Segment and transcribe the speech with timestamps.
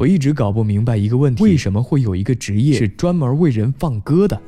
[0.00, 4.40] 我一直搞不明白一个问题：为什么会有一个职业是专门为人放歌的？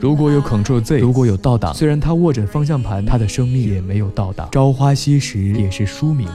[0.00, 4.48] 如果有 Control Z，如果有倒档，虽然他握着方向盘，他的生命也没有倒档。
[4.52, 6.28] 朝花夕拾也是书名。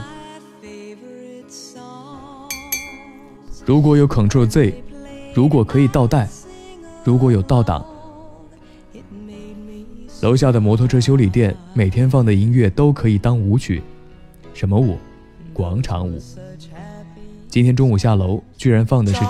[3.64, 4.74] 如果有 Control Z，
[5.32, 6.28] 如果可以倒带，
[7.02, 7.82] 如果有倒档，
[10.20, 13.82] 楼下的摩托车修理店每天放的音乐都可以当舞曲。
[14.52, 14.98] 什么舞？
[15.54, 16.20] 广场舞。
[17.54, 19.20] 今天中午下楼，居然放的是。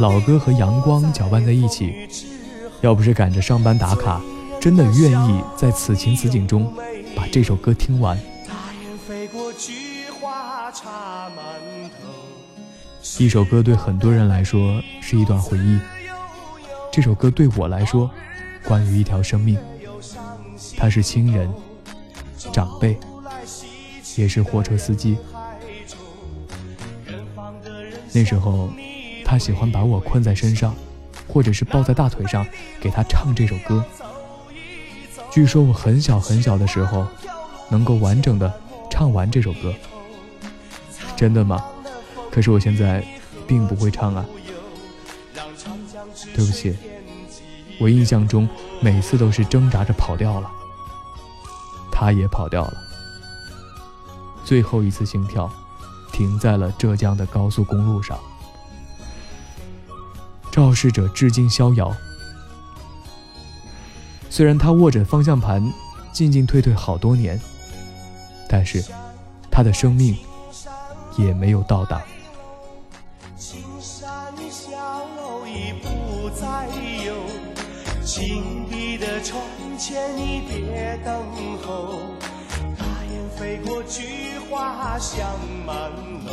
[0.00, 1.94] 老歌和阳光搅拌在一起，
[2.80, 4.20] 要不是赶着上班打卡，
[4.60, 6.74] 真的愿意在此情此景中
[7.14, 8.18] 把这首歌听完。
[13.20, 15.78] 一首歌对很多人来说是一段回忆，
[16.90, 18.10] 这首歌对我来说，
[18.64, 19.56] 关于一条生命，
[20.76, 21.48] 他是亲人、
[22.56, 22.96] 长辈，
[24.16, 25.18] 也是货车司机。
[28.14, 28.70] 那时候。
[29.28, 30.72] 他喜欢把我困在身上，
[31.26, 32.46] 或者是抱在大腿上，
[32.80, 33.84] 给他唱这首歌。
[35.32, 37.04] 据说我很小很小的时候，
[37.68, 39.74] 能够完整的唱完这首歌。
[41.16, 41.60] 真的吗？
[42.30, 43.04] 可是我现在
[43.48, 44.24] 并不会唱啊。
[46.32, 46.76] 对不起，
[47.80, 48.48] 我印象中
[48.80, 50.48] 每次都是挣扎着跑掉了。
[51.98, 52.74] 他也跑掉了。
[54.44, 55.50] 最后一次心跳，
[56.12, 58.18] 停在了浙江的高速公路上。
[60.52, 61.90] 肇事者至今逍遥。
[64.28, 65.72] 虽然他握着方向盘，
[66.12, 67.40] 进进退退好多年，
[68.46, 68.84] 但是
[69.50, 70.14] 他的生命
[71.16, 72.02] 也没有到达。
[80.36, 81.98] 你别等候。
[82.78, 85.26] 大雁飞过，菊花香
[85.64, 85.90] 满
[86.26, 86.30] 楼。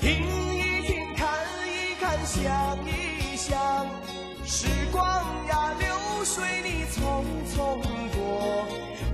[0.00, 0.22] 听
[0.54, 1.26] 一听，看
[1.66, 3.58] 一看，想一想。
[4.46, 5.04] 时光
[5.48, 7.82] 呀，流水你匆匆
[8.14, 8.64] 过，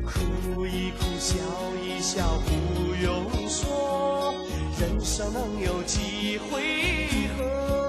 [0.04, 1.38] 哭一哭，笑
[1.82, 4.34] 一笑，不用说，
[4.78, 6.60] 人生能有几回
[7.38, 7.79] 合？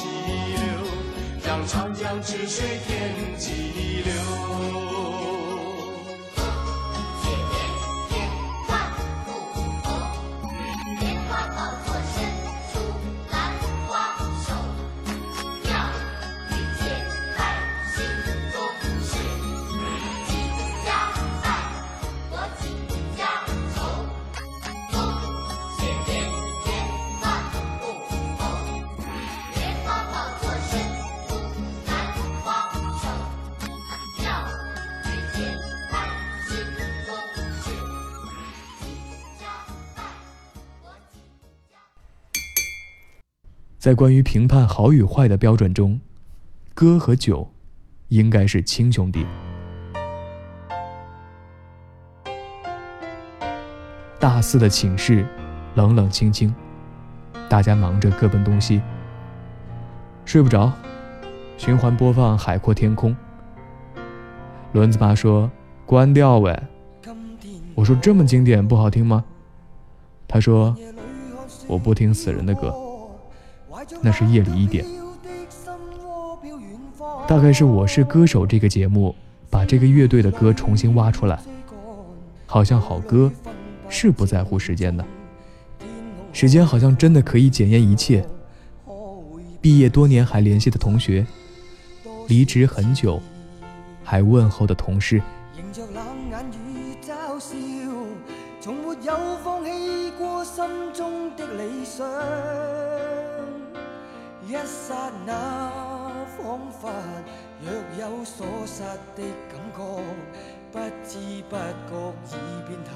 [0.00, 0.64] 激流，
[1.44, 5.09] 让长江之水天际流。
[43.80, 45.98] 在关于评判好与坏的标准中，
[46.74, 47.50] 歌和酒
[48.08, 49.24] 应该是亲兄弟。
[54.18, 55.24] 大四的寝室
[55.76, 56.54] 冷冷清清，
[57.48, 58.82] 大家忙着各奔东西，
[60.26, 60.70] 睡不着，
[61.56, 63.12] 循环播放《海阔天空》。
[64.72, 65.50] 轮子妈说
[65.86, 66.54] ：“关掉喂。”
[67.74, 69.24] 我说：“这么经典不好听吗？”
[70.28, 70.76] 他说
[71.66, 72.70] ：“我不听死人的歌。”
[74.02, 74.84] 那是夜里一点，
[77.26, 79.14] 大概是《我是歌手》这个节目
[79.48, 81.38] 把这个乐队的歌重新挖出来，
[82.46, 83.30] 好像好歌
[83.88, 85.04] 是不在乎时间的，
[86.32, 88.26] 时间好像真的可以检验一切。
[89.60, 91.26] 毕业多年还联系的同学，
[92.28, 93.20] 离职很久
[94.02, 95.20] 还问候的同事。
[104.50, 105.70] 一刹那，
[106.36, 106.90] 仿佛
[107.62, 107.70] 若
[108.00, 108.82] 有所失
[109.14, 109.78] 的感觉，
[110.72, 110.74] 不
[111.06, 111.10] 知
[111.48, 111.90] 不觉
[112.34, 112.36] 已
[112.66, 112.90] 变淡，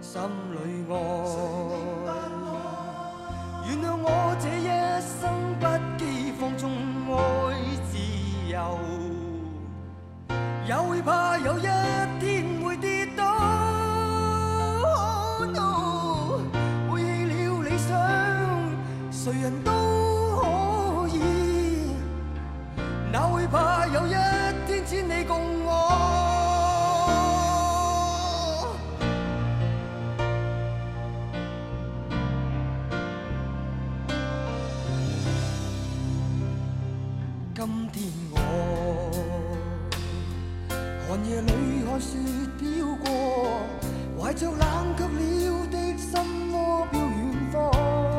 [0.00, 0.22] 心
[0.52, 0.56] 里
[0.88, 0.94] 爱。
[3.66, 4.06] 原谅我
[4.38, 4.68] 这一
[5.02, 5.18] 生
[5.58, 5.66] 不
[5.98, 6.00] 羁
[6.38, 6.70] 放纵
[7.10, 7.18] 爱
[7.90, 7.92] 自
[8.48, 8.56] 由，
[10.64, 11.62] 也会怕有一
[12.20, 13.24] 天会跌倒。
[15.52, 16.38] no，
[16.88, 17.90] 背弃了理想，
[19.10, 19.72] 谁人都
[23.38, 24.10] 会怕有一
[24.66, 25.70] 天只你共我？
[37.54, 38.36] 今天我
[41.06, 42.18] 寒夜里看雪
[42.58, 42.66] 飘
[43.04, 43.06] 过，
[44.20, 44.58] 怀着冷
[44.96, 46.10] 却了的心
[46.52, 47.08] 窝飘远
[47.52, 48.17] 方。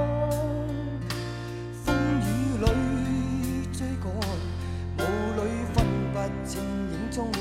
[6.45, 7.31] 剪影中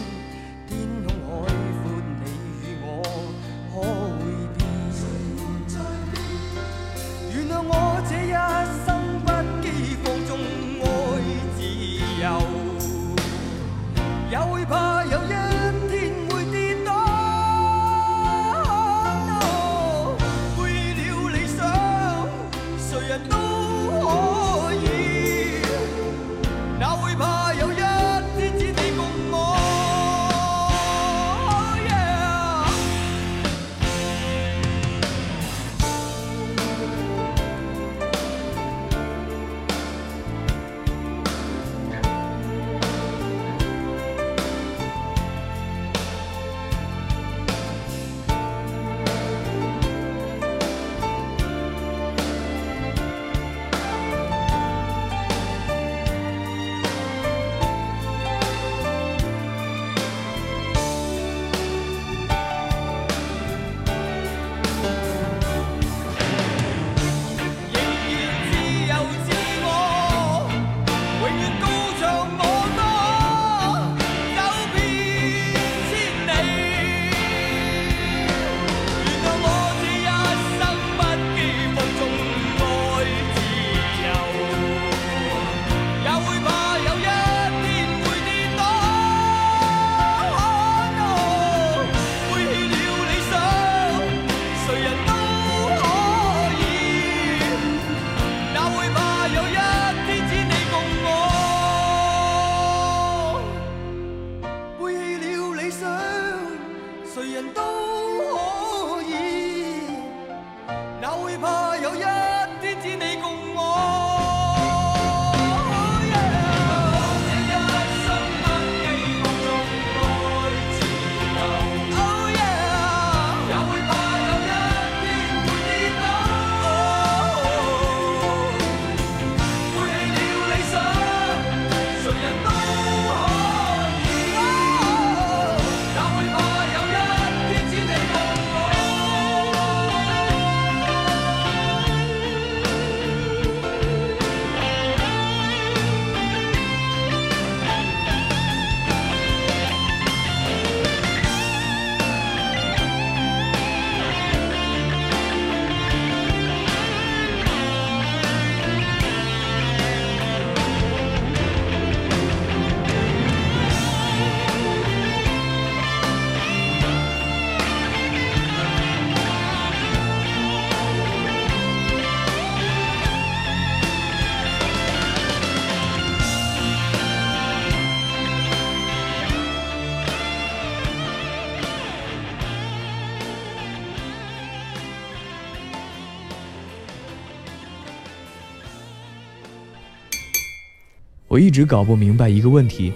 [191.39, 192.93] 我一直搞不明白一个问题：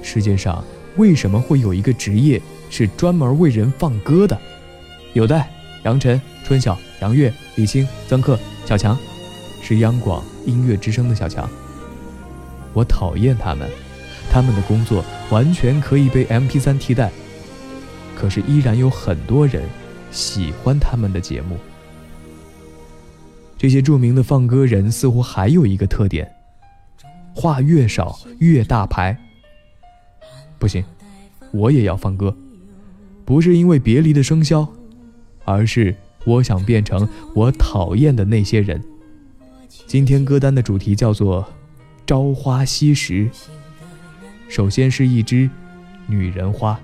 [0.00, 0.64] 世界上
[0.98, 4.38] 为什么会有一个职业是专门为人放歌的？
[5.14, 5.44] 有的
[5.82, 8.96] 杨晨、春晓、杨越、李青、曾克、小强，
[9.60, 11.50] 是央广音乐之声的小强。
[12.72, 13.68] 我讨厌他们，
[14.30, 17.10] 他们的工作完全可以被 MP3 替代，
[18.14, 19.64] 可是依然有很多人
[20.12, 21.58] 喜欢他们的节目。
[23.58, 26.35] 这些著名的放歌人似乎还有一个特点。
[27.36, 29.14] 话越少越大牌。
[30.58, 30.82] 不行，
[31.52, 32.34] 我也要放歌，
[33.26, 34.66] 不是因为别离的笙箫，
[35.44, 38.82] 而是我想变成我讨厌的那些人。
[39.86, 41.42] 今天歌单的主题叫做
[42.06, 43.26] 《朝花夕拾》，
[44.48, 45.48] 首先是一支
[46.06, 46.80] 女人花。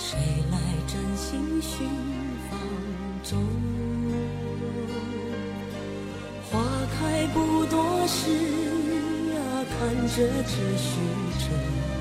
[0.00, 0.16] 谁
[0.52, 1.88] 来真心寻
[2.48, 2.60] 芳
[3.24, 3.44] 踪
[6.48, 6.62] 花
[6.96, 8.30] 开不多时
[9.34, 11.00] 啊堪折直须
[11.40, 11.97] 折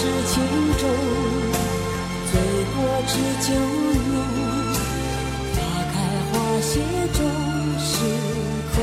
[0.00, 0.34] 知情
[0.78, 0.82] 重，
[2.32, 2.34] 醉
[2.74, 2.76] 过
[3.06, 3.12] 知
[3.46, 4.16] 酒浓。
[5.52, 5.56] 花
[5.92, 5.94] 开
[6.32, 6.72] 花谢
[7.12, 7.20] 终
[7.78, 7.92] 是
[8.72, 8.76] 空，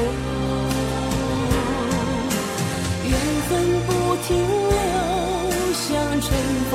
[3.09, 3.11] 缘
[3.49, 3.51] 分
[3.87, 3.89] 不
[4.27, 4.29] 停
[4.69, 4.75] 留，
[5.73, 5.85] 像
[6.21, 6.25] 春
[6.69, 6.71] 风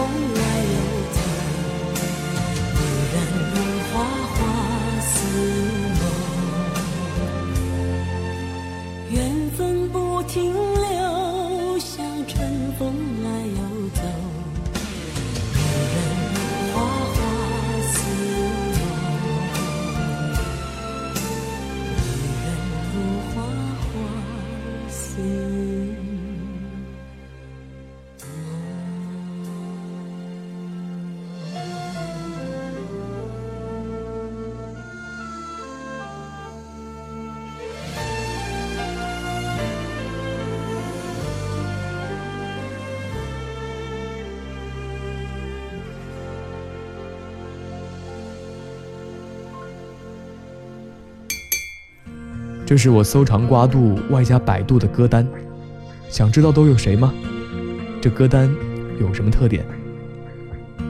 [52.64, 55.26] 这是我搜肠刮肚外加百度的歌单，
[56.08, 57.12] 想知道都有谁吗？
[58.00, 58.50] 这歌单
[59.00, 59.64] 有什么特点？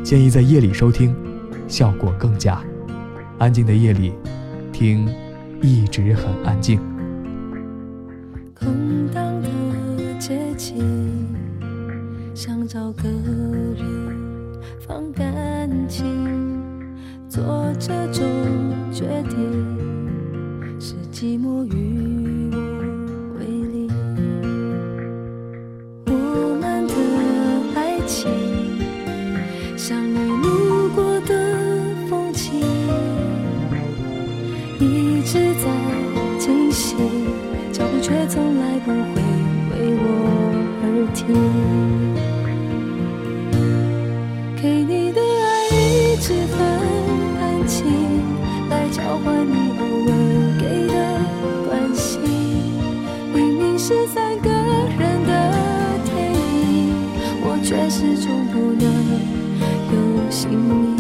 [0.03, 1.15] 建议在夜里收听，
[1.67, 2.63] 效果更佳。
[3.39, 4.13] 安静的夜里，
[4.73, 5.09] 听
[5.61, 6.79] 一直很安静。
[44.61, 46.59] 给你的爱一直很
[47.41, 47.85] 安静，
[48.71, 50.13] 来交换你偶尔
[50.61, 50.95] 给的
[51.69, 52.21] 关心。
[53.35, 53.63] 明明。
[53.85, 55.31] 是三个人的
[56.05, 56.95] 电影，
[57.43, 58.87] 我却始终不能
[59.91, 60.92] 有姓名。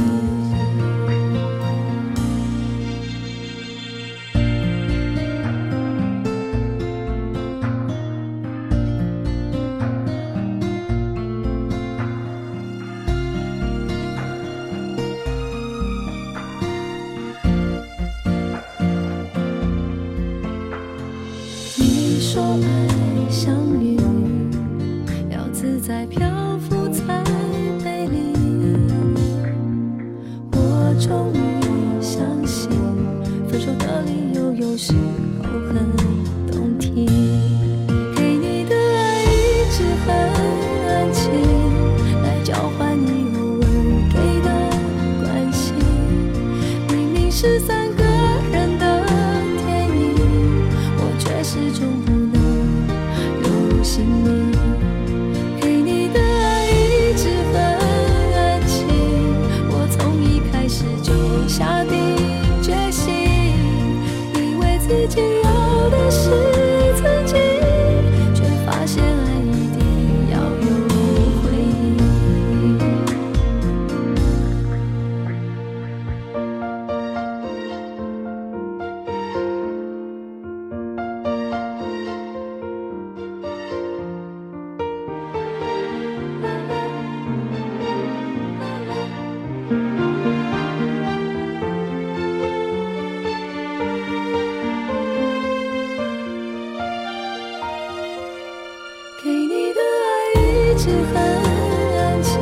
[100.82, 102.32] 是很安静，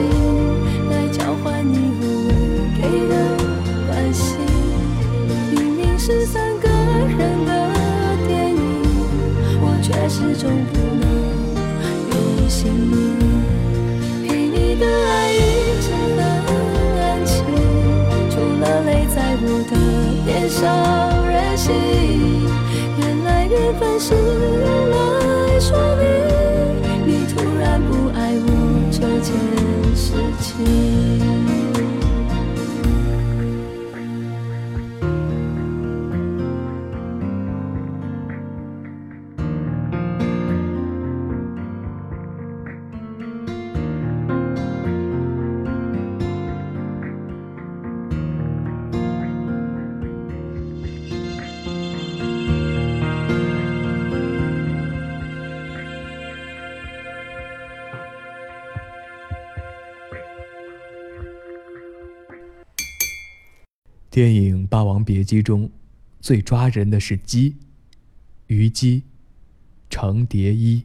[0.88, 2.32] 来交换你偶尔
[2.74, 3.12] 给的
[3.86, 4.24] 关心。
[5.52, 7.50] 明明是三个人的
[8.26, 8.58] 电影，
[9.60, 11.04] 我却始终不能
[12.08, 12.96] 有姓名。
[14.26, 15.36] 给你的爱一
[15.82, 16.18] 直很
[16.96, 17.44] 安静，
[18.30, 19.76] 除了泪在我的
[20.24, 20.58] 脸上
[21.28, 21.68] 任性。
[23.00, 24.14] 原来缘分是
[64.20, 65.70] 电影《霸王别姬》中，
[66.20, 67.56] 最抓人的是姬，
[68.48, 69.04] 虞姬，
[69.88, 70.84] 程蝶衣。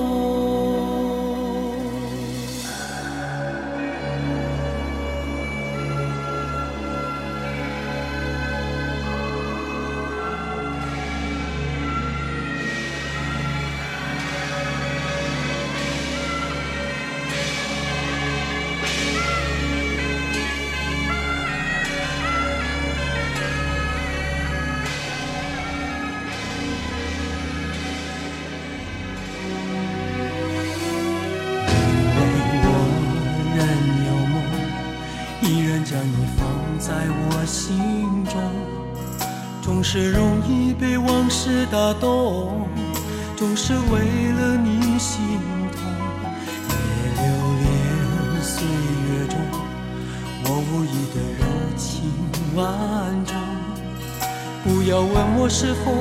[54.71, 55.91] 不要问我是否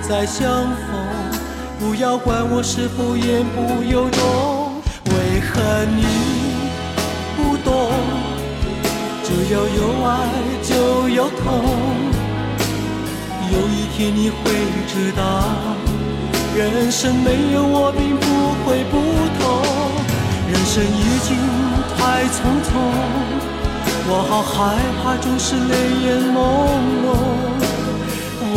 [0.00, 0.96] 再相逢。
[1.78, 6.02] 不要管我是否言不由衷，为何你
[7.36, 7.92] 不懂？
[9.22, 10.08] 只要有爱
[10.64, 11.44] 就有痛，
[13.52, 14.40] 有一天你会
[14.88, 15.22] 知道，
[16.56, 18.24] 人生没有我并不
[18.64, 18.96] 会不
[19.38, 19.44] 同。
[20.50, 21.36] 人生已经
[21.98, 22.72] 太匆匆，
[24.08, 25.74] 我好害怕总是泪
[26.06, 26.38] 眼朦
[27.04, 27.47] 胧。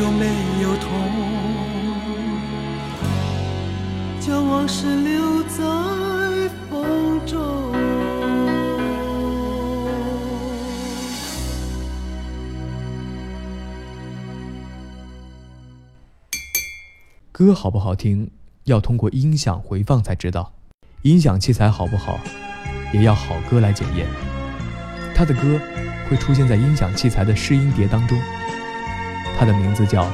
[0.00, 0.24] 就没
[0.62, 0.88] 有痛，
[4.18, 5.58] 将往事留在
[6.70, 7.70] 风中。
[17.30, 18.30] 歌好不好听，
[18.64, 20.50] 要通过音响回放才知道；
[21.02, 22.18] 音响器材好不好，
[22.94, 24.06] 也要好歌来检验。
[25.14, 25.60] 他的歌
[26.08, 28.18] 会出现在音响器材的试音碟当中。
[29.40, 30.06] 他的名字叫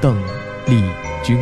[0.00, 0.20] 邓
[0.66, 0.82] 丽
[1.22, 1.38] 君。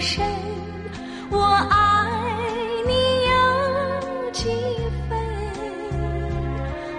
[0.00, 0.24] 深，
[1.30, 1.74] 我爱
[2.86, 2.92] 你
[3.26, 4.48] 有几
[5.08, 5.18] 分？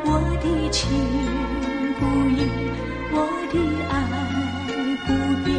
[0.04, 0.08] 我
[0.44, 0.80] 的情
[1.98, 2.38] 不移，
[3.14, 3.18] 我
[3.54, 3.56] 的
[3.90, 3.94] 爱
[5.08, 5.10] 不
[5.46, 5.50] 变，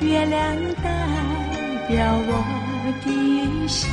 [0.00, 0.36] 月亮
[0.82, 0.86] 代
[1.88, 1.96] 表
[2.28, 2.30] 我
[3.04, 3.06] 的
[3.66, 3.90] 心，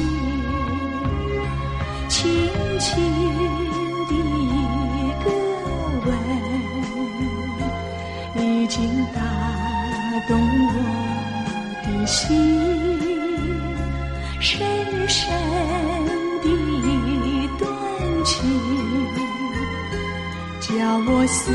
[21.27, 21.51] 思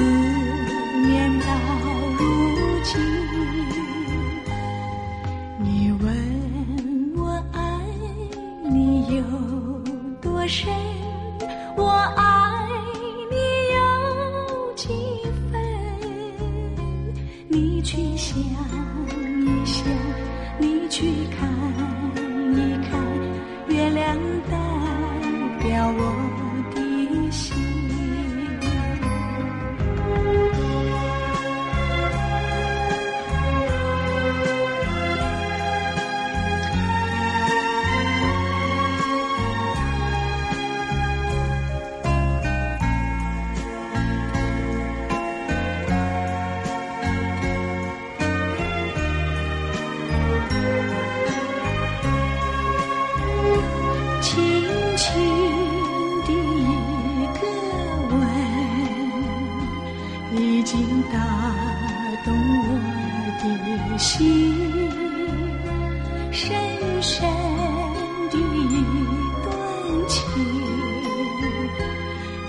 [1.06, 1.46] 念到
[2.18, 2.24] 如
[2.82, 3.00] 今。
[5.58, 7.60] 你问我爱
[8.68, 9.22] 你有
[10.20, 10.72] 多深，
[11.76, 12.66] 我爱
[13.30, 13.36] 你
[13.74, 13.78] 有
[14.74, 14.88] 几
[15.50, 15.60] 分？
[17.48, 18.36] 你去想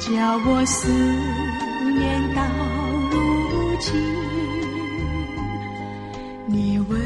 [0.02, 0.10] 叫
[0.48, 2.42] 我思念到
[3.12, 4.02] 如今
[6.48, 7.00] 你问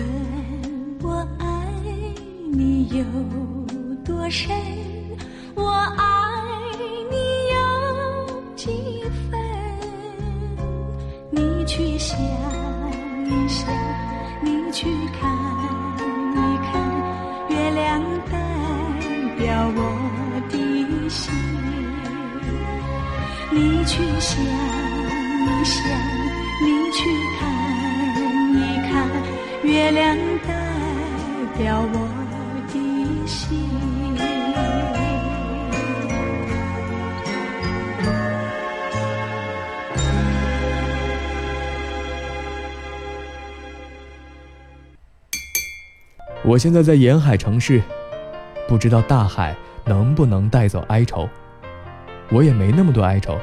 [1.04, 1.46] 我爱
[2.54, 3.04] 你有
[4.06, 4.50] 多深
[5.56, 6.06] 我爱
[7.12, 7.18] 你
[7.52, 9.38] 有几分？
[11.32, 12.18] 你去想
[13.26, 13.68] 一想
[14.42, 14.88] 你去
[15.20, 15.35] 看
[23.58, 25.88] 你去想一想
[26.62, 27.00] 你去
[27.40, 27.42] 看
[28.54, 29.10] 一看
[29.64, 30.54] 月亮代
[31.58, 32.10] 表我
[32.68, 33.58] 的心
[46.44, 47.82] 我现在在沿海城市
[48.68, 51.30] 不知道大海能不能带走哀愁。
[52.30, 53.40] 我也没那么多哀愁。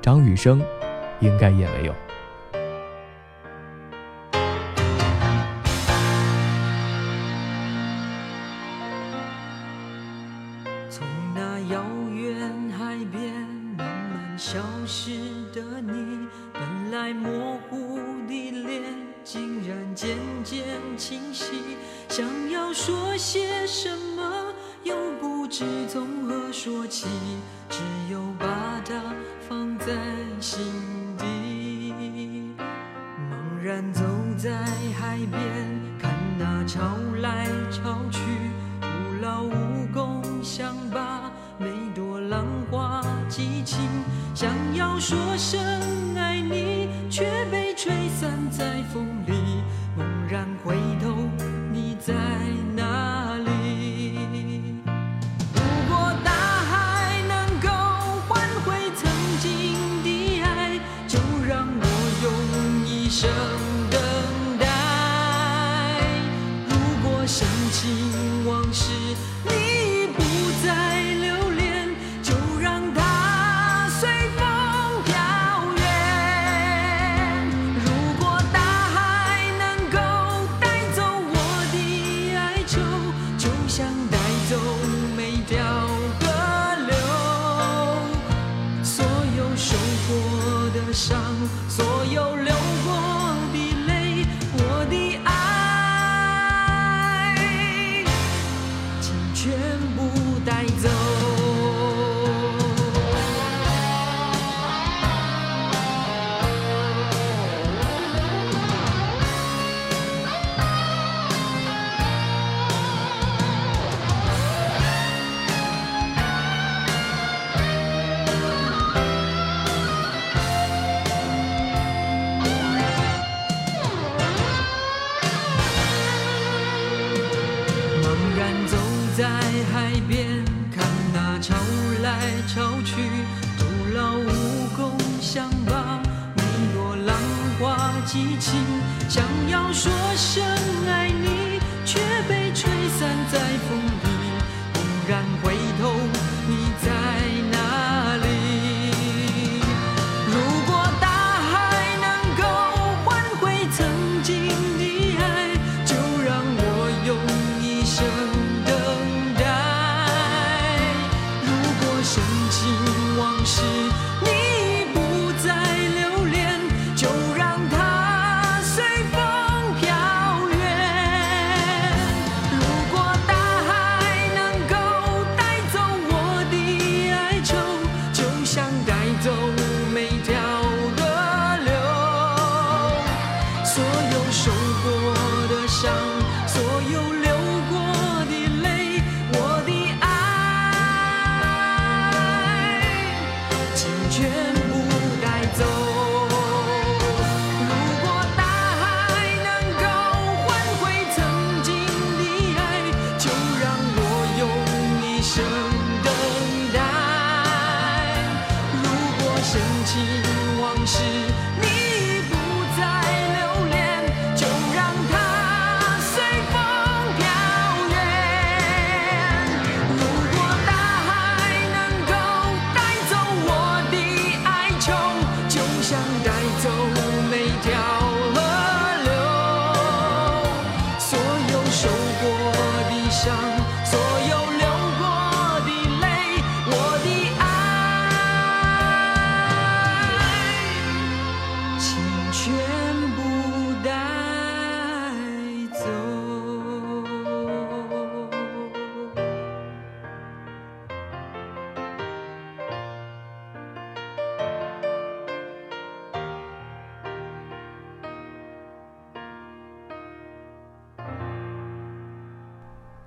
[0.00, 0.60] 张雨生
[1.20, 1.94] 应该也没有。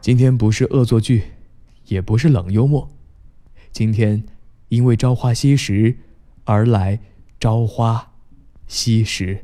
[0.06, 1.24] 今天不是恶作剧，
[1.88, 2.88] 也不是冷幽默，
[3.72, 4.24] 今天
[4.68, 5.98] 因为朝花夕拾
[6.44, 7.00] 而来，
[7.40, 8.12] 朝花
[8.68, 9.44] 夕拾。